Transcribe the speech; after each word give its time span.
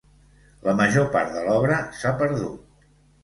La 0.67 0.73
major 0.79 1.05
part 1.17 1.35
de 1.35 1.43
l'obra 1.49 1.77
s'ha 1.99 2.13
perdut. 2.25 2.89